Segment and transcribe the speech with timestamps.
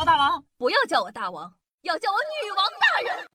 [0.00, 1.52] 我大王，不要叫我大王，
[1.82, 3.26] 要叫我女王大人。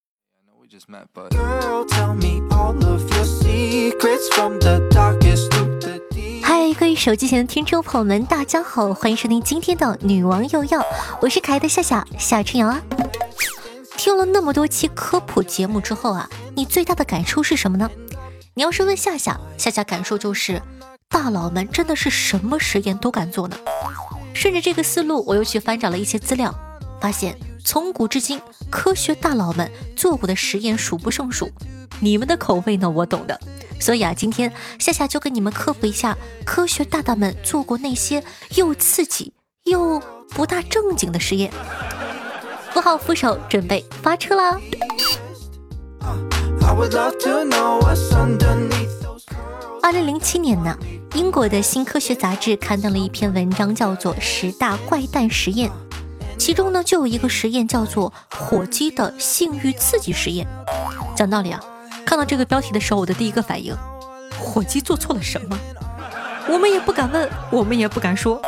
[6.42, 10.82] 嗨，各位手机前的听众朋友们，大家好，欢迎收听今天的女王又要，
[11.22, 12.82] 我是可爱的夏夏夏春瑶啊。
[13.98, 17.92] 听了那么多期科普节目之后啊，你最大的感受是什么呢？
[18.54, 20.62] 你要是问夏夏，夏夏感受就是，
[21.10, 23.58] 大佬们真的是什么实验都敢做呢。
[24.34, 26.54] 顺着这个思路，我又去翻找了一些资料，
[27.00, 31.50] 发现从古至今，科学大佬们做过的实验数不胜数。
[32.00, 33.40] 你们的口味呢，我懂的。
[33.80, 38.24] 所以啊，今天夏夏就跟你们科普一下，科学大大们做过那些
[38.56, 39.34] 又刺激
[39.66, 41.52] 又不大正经的实验。
[42.72, 44.58] 扶好扶手，准备发车啦！
[49.84, 50.78] 二零零七年呢，
[51.14, 55.70] 英国的新科学杂志刊登了一篇文章，叫做《十大怪诞实验》，
[56.38, 60.48] 其中呢就有一个实验叫做火鸡的性欲刺激实验。
[61.18, 61.60] 讲道理啊，
[62.06, 63.76] 看到这个标题的时候，我的第一个反应，
[64.40, 65.60] 火鸡做错了什么？
[66.48, 68.42] 我们也不敢问，我们也不敢说。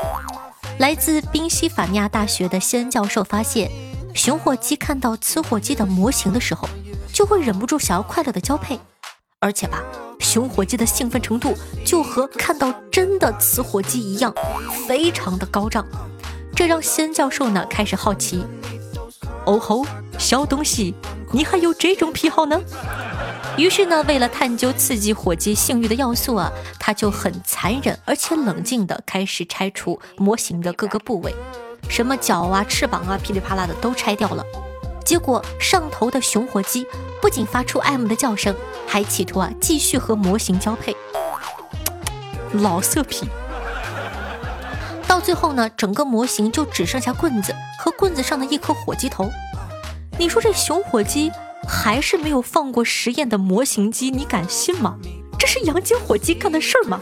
[0.80, 3.70] 来自宾夕法尼亚大学的谢恩教授发现，
[4.14, 6.70] 雄火鸡看到雌火鸡的模型的时候。
[7.11, 8.77] 就会忍不住想要快乐的交配，
[9.39, 9.81] 而且吧，
[10.19, 11.53] 雄火鸡的兴奋程度
[11.85, 14.33] 就和看到真的雌火鸡一样，
[14.88, 15.85] 非常的高涨。
[16.55, 18.43] 这让仙教授呢开始好奇。
[19.45, 19.86] 哦吼，
[20.17, 20.95] 小东西，
[21.31, 22.59] 你还有这种癖好呢？
[23.58, 31.33] 于是呢，为了探究刺激火鸡性欲的要素啊，他就很残忍而且冷静的开始拆除模型的各个部位，
[31.88, 34.43] 什么脚啊、翅膀啊，噼里啪啦的都拆掉了。
[35.06, 36.86] 结果上头的雄火鸡
[37.22, 38.56] 不仅发出爱慕的叫声，
[38.88, 40.98] 还企图啊继续和模型交配。
[42.53, 43.28] 老色批。
[45.08, 49.30] 到最后呢，整个模型就只剩下棍子和棍子上的一颗火鸡头。
[50.17, 51.31] 你说这雄火鸡
[51.67, 54.98] 还是没有放过实验的模型鸡，你敢信吗？
[55.38, 56.99] 这是杨金火鸡干的事儿吗？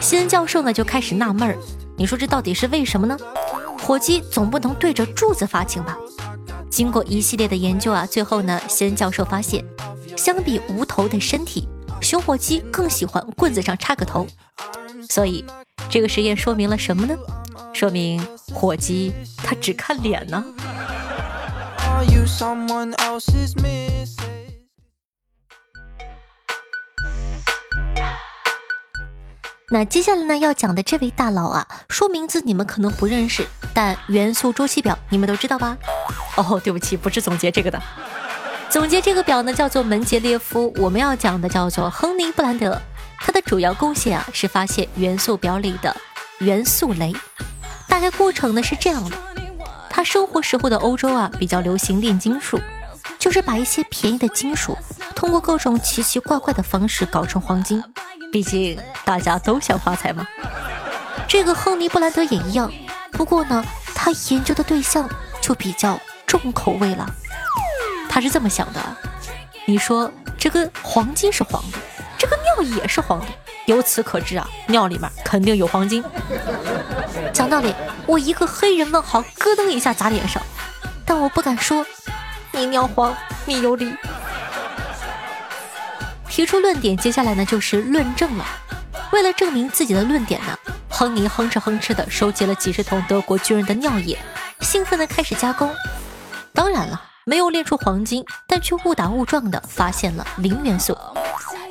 [0.00, 1.56] 西恩教授呢就开始纳闷儿，
[1.96, 3.16] 你说这到底是为什么呢？
[3.78, 5.96] 火鸡总不能对着柱子发情吧？
[6.70, 9.64] 经过一系列的研究啊，最后呢，谢恩教授发现，
[10.16, 11.68] 相比无头的身体，
[12.00, 14.26] 雄火鸡更喜欢棍子上插个头。
[15.08, 15.44] 所以，
[15.90, 17.16] 这个实验说明了什么呢？
[17.74, 20.44] 说明火鸡它只看脸呢。
[29.72, 35.76] 那接下来呢，要讲的这位大佬啊，说名字你们可能不认识，但元素周期表你们都知道吧？
[36.36, 37.80] 哦，对不起，不是总结这个的。
[38.68, 40.72] 总结这个表呢，叫做门捷列夫。
[40.76, 42.80] 我们要讲的叫做亨尼布兰德。
[43.18, 45.94] 他的主要贡献啊，是发现元素表里的
[46.38, 47.14] 元素雷。
[47.86, 49.16] 大概过程呢是这样的：
[49.90, 52.58] 他生活时候的欧洲啊，比较流行炼金术，
[53.18, 54.78] 就是把一些便宜的金属，
[55.14, 57.82] 通过各种奇奇怪怪的方式搞成黄金。
[58.32, 60.26] 毕竟大家都想发财嘛，
[61.28, 62.72] 这个亨尼布兰德也一样。
[63.10, 63.62] 不过呢，
[63.94, 65.06] 他研究的对象
[65.42, 67.04] 就比较重口味了。
[68.08, 68.80] 他是这么想的：
[69.66, 70.08] 你说
[70.38, 71.78] 这个黄金是黄的，
[72.16, 73.26] 这个尿也是黄的，
[73.66, 76.04] 由此可知啊，尿里面肯定有黄金。
[77.32, 77.74] 讲道理，
[78.06, 80.40] 我一个黑人问号，咯噔一下砸脸上，
[81.04, 81.84] 但我不敢说
[82.52, 83.12] 你尿黄，
[83.44, 83.92] 你有理。
[86.28, 88.46] 提出论点，接下来呢就是论证了。
[89.10, 90.56] 为了证明自己的论点呢，
[90.88, 94.16] 亨尼哼哧哼哧的收集了几十桶德国军人的尿液，
[94.60, 95.74] 兴奋的开始加工。
[96.52, 100.96] 当然了，没有炼出黄金，但却误打误撞的发现了磷元素。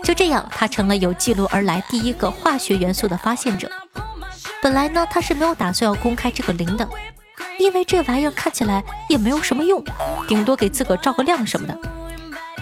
[0.03, 3.69] 就这样，他成了有记录而来第一个化学元素的发现者。
[4.61, 6.87] 本来呢，他是没有打算要公开这个磷的，
[7.57, 9.83] 因为这玩意儿看起来也没有什么用，
[10.27, 11.77] 顶多给自个照个亮什么的。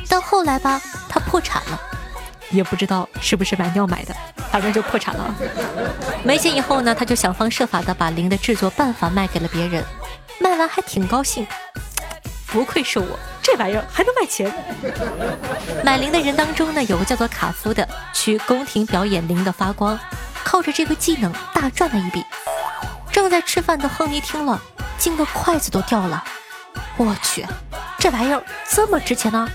[0.10, 1.80] 但后来吧，他破产了，
[2.50, 4.16] 也不知道是不是买尿买的，
[4.52, 5.36] 反正就破产了。
[6.24, 9.84] 没钱以后呢，他就想方设法的把磷的制作办法卖给了别人，
[10.40, 11.46] 卖完还挺高兴。
[12.48, 14.52] 不愧是我，这玩意儿还能卖钱。
[15.84, 20.00] 买磷的人当中呢，有个叫做卡夫的，去宫廷表演磷的发光，
[20.44, 22.24] 靠着这个技能大赚了一笔。
[23.12, 24.62] 正在吃饭的亨利听了，
[24.98, 26.24] 惊得筷子都掉了。
[26.96, 27.46] 我去，
[28.00, 29.48] 这玩意儿这么值钱呢？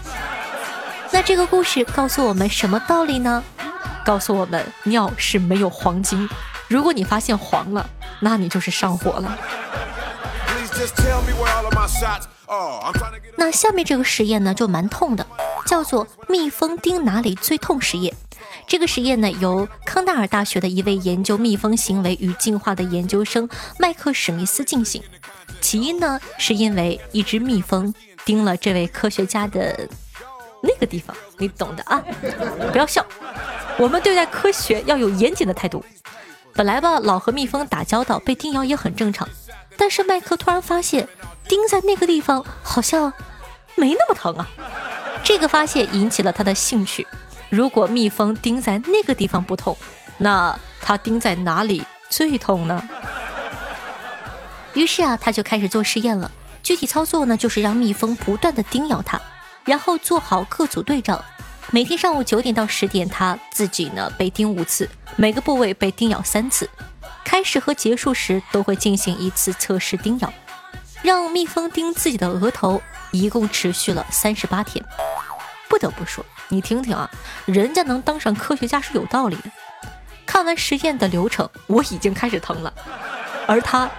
[1.11, 3.43] 那这个故事告诉我们什么道理呢？
[4.05, 6.29] 告诉我们尿是没有黄金，
[6.69, 7.89] 如果你发现黄了，
[8.21, 9.39] 那你就是上火了。
[13.37, 15.27] 那下面这个实验呢，就蛮痛的，
[15.67, 18.15] 叫做蜜蜂叮哪里最痛实验。
[18.67, 25.03] 这个实验呢，由康奈尔大学的一位研究蜜蜂行为与进化的研究生麦克史密斯进行。
[25.61, 27.93] 起因呢，是因为一只蜜蜂
[28.25, 29.89] 叮了这位科学家的
[30.63, 32.03] 那个地方，你懂的啊！
[32.71, 33.05] 不要笑，
[33.79, 35.85] 我们对待科学要有严谨的态度。
[36.55, 39.29] 本来吧，老和蜜蜂打交道，被叮咬也很正常。
[39.77, 41.09] 但是麦克突然发现，
[41.49, 43.13] 钉在那个地方好像
[43.75, 44.49] 没那么疼啊！
[45.25, 47.07] 这个发现引起了他的兴趣。
[47.49, 49.77] 如果蜜蜂钉在那个地方不痛，
[50.19, 52.83] 那它钉在哪里最痛呢？
[54.75, 56.31] 于是啊，他就开始做实验了。
[56.63, 59.21] 具体操作呢，就是让蜜蜂不断的叮咬他，
[59.65, 61.23] 然后做好各组对照。
[61.71, 66.69] 每天上午九点到十点，他自己呢被叮五次，每个部位被叮咬三次。
[67.25, 70.33] 开始和结束时都会进行一次测试叮咬，
[71.03, 74.85] 让蜜蜂叮自己的额头，一共持续了三十八天。
[75.69, 77.11] 不得不说，你听听啊，
[77.45, 79.51] 人家能当上科学家是有道理的。
[80.25, 82.73] 看完实验的流程，我已经开始疼了，
[83.47, 83.91] 而他。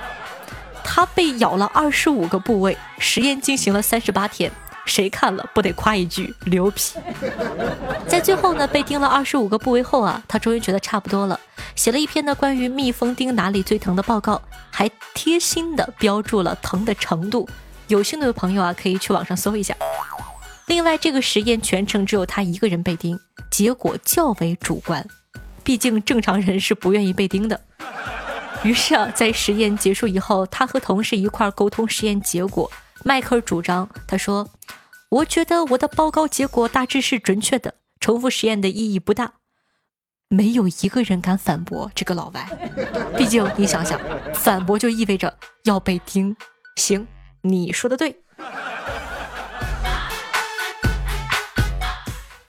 [0.85, 4.51] 他被咬了二十五个部位，实验进行了三十八天，
[4.85, 7.00] 谁看了不得夸一句牛皮？
[8.07, 11.39] 在最后呢，被叮了二十五个部位后啊，他终于觉得差不多了，
[11.75, 17.47] 写了一篇呢关于蜜蜂叮哪里最疼的报告，还贴心的标注了疼的程度。
[17.88, 19.75] 有兴趣的朋友啊，可以去网上搜一下。
[20.68, 23.19] 另外，这个实验全程只有他一个人被叮，
[23.51, 25.06] 结果较为主观，
[25.63, 27.59] 毕竟正常人是不愿意被叮的。
[28.63, 32.71] 于是啊，在实验结束以后，他和同事一块沟通实验结果。
[33.03, 34.50] 迈克尔主张，他说
[35.11, 39.33] ：“我觉得我的报告结果大致是准确的，重复实验的意义不大。”
[40.29, 42.47] 没有一个人敢反驳这个老外。
[43.15, 44.00] 毕竟你想想，
[44.33, 46.35] 反驳就意味着要被盯。
[46.77, 47.05] 行，
[47.41, 48.19] 你说的对。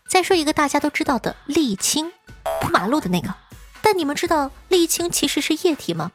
[0.08, 2.12] 再说一个大家都知道的沥青，
[2.62, 3.34] 铺马路的那个。
[3.82, 6.12] 但你们知道沥青其实是液体吗？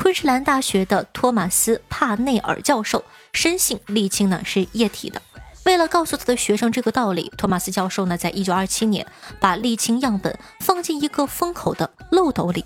[0.00, 5.20] 昆士兰大学的托马斯·帕内尔教授深信沥青呢是液体的。
[5.64, 9.04] 为了告诉他的学生这个道理，托马斯教授呢在一九二七年
[9.40, 12.64] 把沥青样本放进一个封口的漏斗里，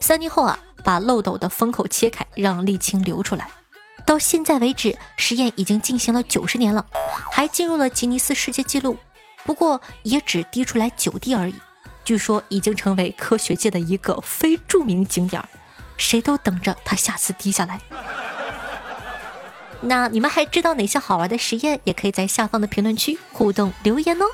[0.00, 3.50] 三年后啊把漏斗的封口切开，让沥青流出来。
[4.06, 6.86] 到现在为止，实验已经进行了九十年了，
[7.30, 8.96] 还进入了吉尼斯世界纪录，
[9.44, 11.54] 不过也只滴出来九滴而已。
[12.06, 15.46] 据说已经成为科学界的一个非著名景点儿，
[16.00, 17.80] 谁都等着他下次低下来。
[19.82, 21.80] 那你们还知道哪些好玩的实验？
[21.84, 24.24] 也可以在下方的评论区互动留言哦。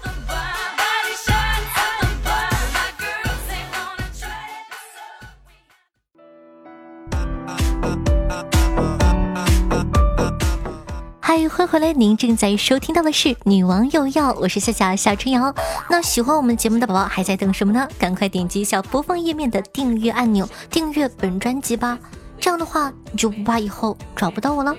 [11.48, 11.92] 欢迎回来！
[11.92, 15.54] 您正在收听到的是《女王又要》，我是夏夏夏春瑶。
[15.88, 17.86] 那喜欢我们节目的宝宝还在等什么呢？
[17.98, 21.98] 赶快点击一下播放页面的订阅按钮，订阅本专辑吧。
[22.40, 24.74] 这样的话，你就不怕以后找不到我了。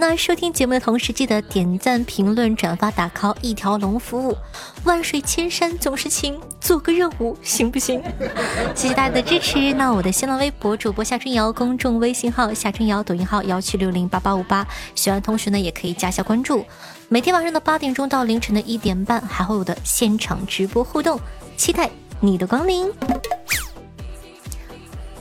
[0.00, 4.34] 那收听节目的同时，记得点赞、评论、转发、打 call，一条龙服务。
[4.84, 8.02] 万水千山总是情，做个任务行不行？
[8.74, 9.74] 谢谢大家的支持。
[9.74, 14.66] 那我的新浪微博主播夏春瑶，公众微信号夏春瑶，抖音号幺七六零八八五八。
[14.94, 16.64] 喜欢同学呢，也可以加下关注。
[17.10, 21.20] 每天晚上的八点钟到凌晨的一点半，还会有的现场直播互动，
[21.58, 22.90] 期待你的光临。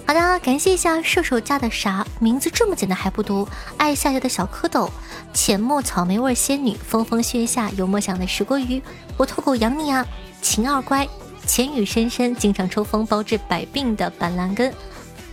[0.10, 3.48] 好的，感谢一下射手家的啥名字这么简单还不读？
[3.78, 4.90] 爱夏夏的小蝌蚪，
[5.36, 8.82] 浅墨草莓味仙女，风风雪下有梦想的石锅鱼，
[9.18, 10.04] 我偷狗养你啊，
[10.42, 11.08] 晴儿乖，
[11.46, 14.74] 浅雨深深，经常抽风包治百病的板蓝根，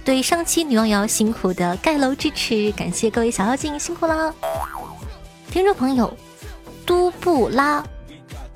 [0.04, 4.34] 对上期女王瑶辛苦的盖楼支持，感谢各位小妖精辛苦了。
[5.50, 6.14] 听众朋友，
[6.84, 7.82] 都布拉，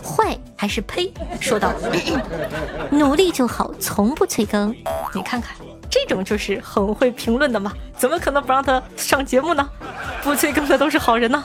[0.04, 1.10] 坏还是呸？
[1.40, 1.72] 说道，
[2.92, 4.68] 努力就好，从不催更，
[5.14, 5.56] 你看看。
[5.90, 9.68] 这种就是很会评论的嘛，怎么可能不让他上节目呢？
[10.22, 11.42] 不催更的都是好人呢。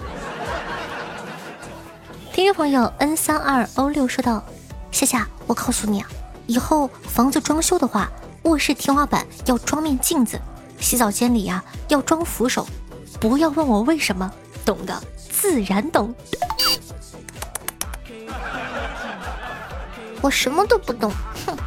[2.32, 4.44] 听众朋友 n 三二 o 六说道
[4.92, 6.08] ：“夏夏，我告诉你啊，
[6.46, 8.12] 以后房子装修的话，
[8.44, 10.40] 卧室天花板要装面镜子，
[10.80, 12.68] 洗澡间里呀要装扶手。
[13.20, 14.32] 不要问我为什么，
[14.64, 16.14] 懂的自然懂。
[20.22, 21.12] 我什么都不懂，
[21.48, 21.58] 哼。”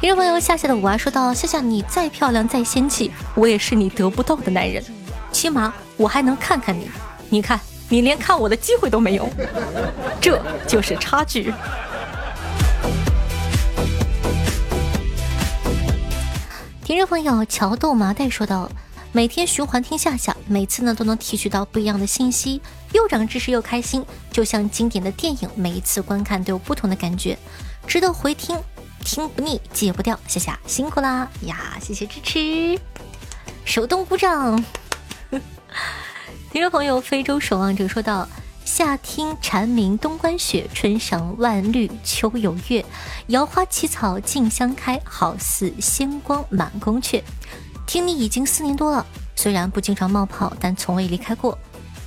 [0.00, 4.82] 听众朋友夏夏的五娃说道：“夏夏，你再漂亮再仙气，我也是你得不到的男人。
[5.30, 6.90] 起码我还能看看你。
[7.30, 9.28] 你看，你连看我的机会都没有，
[10.20, 11.54] 这就是差距。”
[16.84, 18.68] 听众朋友乔豆麻袋说道
[19.12, 22.60] ：“每天循环听夏夏，每次呢都能提取到不一样的信息，
[22.92, 27.38] 又长知识又开心，就像经典的电影，每一次观看都有不同的感觉，
[27.86, 28.58] 值得回听。”
[29.04, 30.18] 听不腻，戒不掉。
[30.26, 32.80] 夏夏辛苦啦呀，谢谢支持，
[33.66, 34.64] 手动鼓掌。
[36.50, 38.26] 听众朋友，非洲守望者说道
[38.64, 42.82] ：“夏听蝉鸣冬观雪，春赏万绿秋有月，
[43.26, 47.22] 摇花起草竞相开，好似仙光满宫阙。”
[47.86, 49.04] 听你已经四年多了，
[49.36, 51.58] 虽然不经常冒泡，但从未离开过。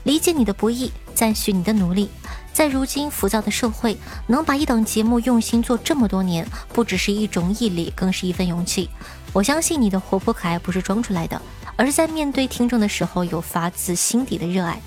[0.03, 2.09] 理解你的不易，赞许你的努力。
[2.57, 3.95] 在如今浮躁的社会，
[4.25, 8.89] 能把一档节目用心做这么多年，不只是一种毅力，更是一份勇气。
[9.31, 11.39] 我相信你的活泼可爱不是装出来的，
[11.75, 14.81] 而是在面对听众的时候有发自心底的热爱。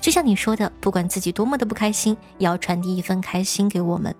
[0.00, 4.16] 就像你说的，不管自己多么的不开心，也要传递一份开心给我们。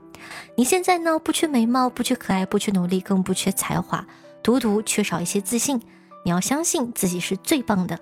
[0.55, 4.07] 你现在呢，不缺美貌，不缺可爱，不缺努力，更不缺才华，
[4.43, 5.81] 独独缺少一些自信。
[6.23, 7.99] 你要相信自己是最棒的，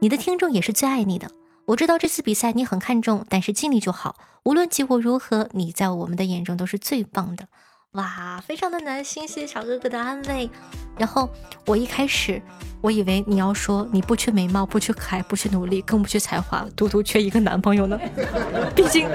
[0.00, 1.30] 你的听众也是最爱你的。
[1.70, 4.16] 我知道这次比赛你很看重，但是尽力就好。
[4.42, 7.46] 无论结果如何，你在我们的眼中都是最棒的。
[7.92, 10.50] 哇，非常的暖心，谢谢小哥哥的安慰。
[10.98, 11.30] 然后
[11.66, 12.42] 我一开始
[12.80, 17.96] 我以为你要说你不缺美貌，不缺可爱，不缺努力，更不缺才华，独独缺一个男朋友呢。
[18.74, 19.08] 毕竟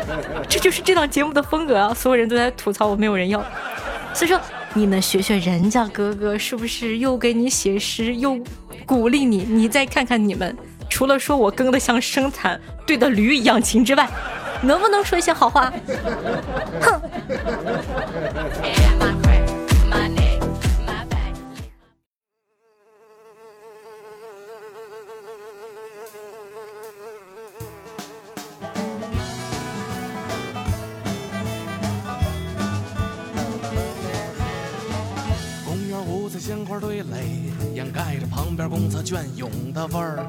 [0.48, 1.94] 这就是这档节目的风格啊！
[1.94, 3.44] 所有人都在吐槽我没有人要，
[4.14, 4.40] 所以说。
[4.78, 8.38] 你们学学人家哥哥，是不是又给你写诗，又
[8.86, 9.38] 鼓励你？
[9.38, 10.54] 你再看看你们，
[10.90, 14.08] 除了说我更的像生产队的驴一样勤之外，
[14.62, 15.72] 能不能说一些好话？
[16.82, 17.02] 哼！
[36.40, 40.26] 鲜花堆垒掩盖着旁边公厕隽永的味儿，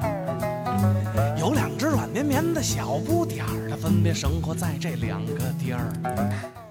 [1.39, 5.91] 有两只软绵绵的小不点儿，它分别生活在这两个地儿。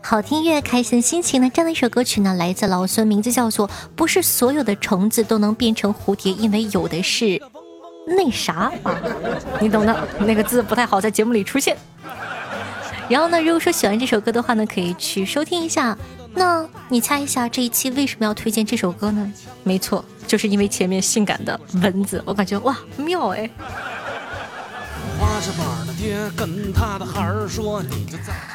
[0.03, 1.51] 好听乐，开心心情呢？
[1.53, 7.43] 这样的一首歌曲呢，来自老孙，名字叫做《不是所有的虫子都能变成蝴蝶》，因为有的是
[8.07, 8.95] 那啥啊，
[9.61, 11.77] 你懂的，那个字不太好在节目里出现。
[13.09, 15.97] 然后呢，如果说喜欢这首歌的话呢，可以去收听一下。
[16.37, 19.33] 那你猜一下这一期为什么要推荐这首歌呢？
[19.65, 23.51] 没错，就是因为前面性感的蚊子，我感觉哇妙哎。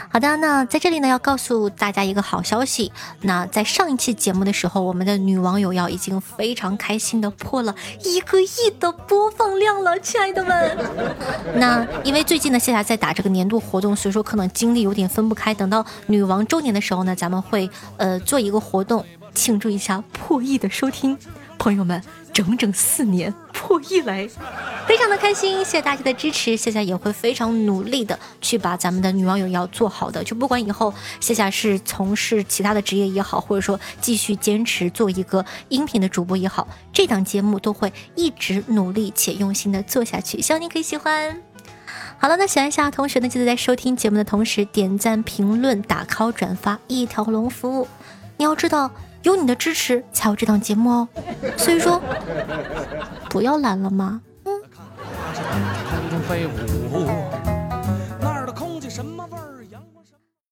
[0.10, 2.92] 好的，那在这里呢，要告诉大家一个好消息。
[3.22, 8.48] 那在上一期节目的时候，我们的女网友要已经非常开心的破了一个亿
[8.80, 10.78] 的播放量了，亲爱的们。
[11.56, 15.54] 那因为最近呢，夏夏在打这个年度活动，所以说可能精力有点分不开。
[15.54, 21.16] 等到女王周年的时候呢，咱们会呃做一个活动，庆祝一下破亿的收听，
[21.60, 22.02] 朋友们。
[22.34, 24.28] 整整四年破亿来，
[24.88, 41.42] 非常的开心，谢谢大家的支持，夏夏也会非常努力的去把咱们的女网友要做好的，就不管以后夏夏是从事其他的职业也好，或者说继续坚持做一个音频的主播也好，这档节目都会一直努力且用心的做下去，希望你可以喜欢。
[42.18, 47.88] 好了，那喜欢夏同学呢，记得在收听节目的同时点赞、评论、打 call、转发，一条龙服务。
[48.38, 48.90] 你要知道。
[49.24, 51.08] 有你的支持，才有这档节目哦。
[51.58, 52.02] 所以说，
[53.30, 54.22] 不要懒了嘛？
[54.46, 54.62] 嗯。